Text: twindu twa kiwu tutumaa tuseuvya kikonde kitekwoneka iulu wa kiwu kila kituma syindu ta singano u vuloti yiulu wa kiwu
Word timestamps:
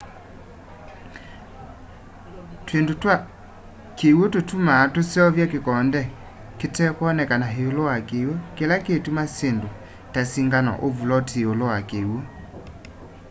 twindu 2.65 2.93
twa 3.01 3.15
kiwu 3.97 4.23
tutumaa 4.33 4.83
tuseuvya 4.93 5.45
kikonde 5.53 6.01
kitekwoneka 6.59 7.35
iulu 7.61 7.81
wa 7.89 7.95
kiwu 8.09 8.33
kila 8.57 8.75
kituma 8.85 9.23
syindu 9.35 9.69
ta 10.13 10.21
singano 10.31 10.73
u 10.85 10.87
vuloti 10.97 11.35
yiulu 11.41 11.65
wa 11.71 11.79
kiwu 11.89 12.17